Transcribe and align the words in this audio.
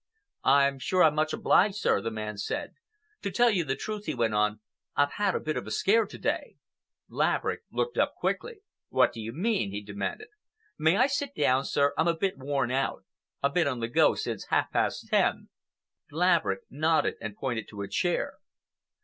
"I'm 0.45 0.79
sure 0.79 1.03
I'm 1.03 1.13
much 1.13 1.31
obliged, 1.31 1.75
sir," 1.75 2.01
the 2.01 2.09
man 2.09 2.35
said. 2.35 2.73
"To 3.21 3.29
tell 3.29 3.51
you 3.51 3.63
the 3.63 3.75
truth," 3.75 4.05
he 4.07 4.15
went 4.15 4.33
on, 4.33 4.59
"I've 4.95 5.11
had 5.11 5.35
a 5.35 5.39
bit 5.39 5.57
of 5.57 5.67
a 5.67 5.69
scare 5.69 6.07
to 6.07 6.17
day." 6.17 6.55
Laverick 7.07 7.61
looked 7.71 7.99
up 7.99 8.15
quickly. 8.15 8.61
"What 8.89 9.13
do 9.13 9.21
you 9.21 9.31
mean?" 9.31 9.69
he 9.69 9.83
demanded. 9.83 10.29
"May 10.75 10.97
I 10.97 11.05
sit 11.05 11.35
down, 11.35 11.65
sir? 11.65 11.93
I'm 11.99 12.07
a 12.07 12.17
bit 12.17 12.35
worn 12.39 12.71
out. 12.71 13.05
I've 13.43 13.53
been 13.53 13.67
on 13.67 13.79
the 13.79 13.87
go 13.87 14.15
since 14.15 14.45
half 14.47 14.71
past 14.71 15.07
ten." 15.09 15.49
Laverick 16.09 16.61
nodded 16.71 17.13
and 17.21 17.37
pointed 17.37 17.67
to 17.67 17.83
a 17.83 17.87
chair. 17.87 18.37